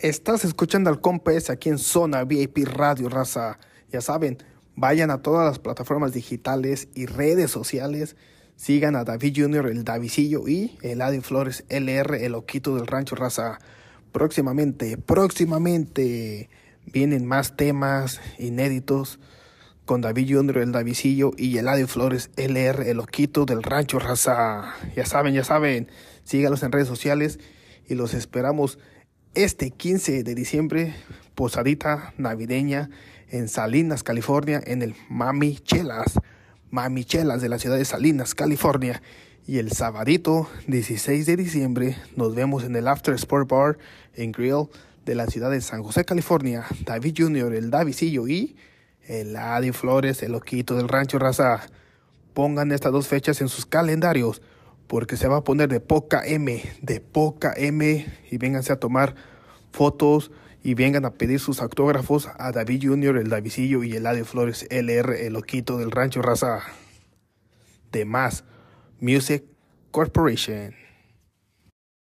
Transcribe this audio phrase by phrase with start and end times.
[0.00, 3.58] Estás escuchando al Compes aquí en Zona VIP Radio Raza.
[3.92, 4.38] Ya saben,
[4.74, 8.16] vayan a todas las plataformas digitales y redes sociales.
[8.56, 13.14] Sigan a David Junior, el Davisillo y el Adi Flores LR, el Oquito del Rancho
[13.14, 13.58] Raza.
[14.10, 16.48] Próximamente, próximamente
[16.86, 19.20] vienen más temas inéditos
[19.84, 24.76] con David Junior, el Davisillo y el Adi Flores LR, el Oquito del Rancho Raza.
[24.96, 25.90] Ya saben, ya saben,
[26.24, 27.38] síganos en redes sociales
[27.86, 28.78] y los esperamos
[29.34, 30.94] este 15 de diciembre,
[31.34, 32.90] posadita navideña
[33.28, 36.18] en Salinas, California, en el Mami Chelas,
[36.70, 39.02] Mami Chelas de la ciudad de Salinas, California.
[39.46, 43.78] Y el sabadito 16 de diciembre nos vemos en el After Sport Bar
[44.14, 44.68] en Grill
[45.06, 46.66] de la ciudad de San José, California.
[46.84, 48.56] David Jr., el Davidillo y
[49.06, 51.62] el Adi Flores, el loquito del rancho Raza.
[52.34, 54.42] Pongan estas dos fechas en sus calendarios
[54.90, 59.14] porque se va a poner de poca M, de poca M, y vénganse a tomar
[59.70, 60.32] fotos
[60.64, 64.66] y vengan a pedir sus autógrafos a David Jr., el Davidillo y el Eladio Flores
[64.68, 66.62] LR, el loquito del rancho raza.
[67.92, 68.42] De más,
[68.98, 69.44] Music
[69.92, 70.74] Corporation.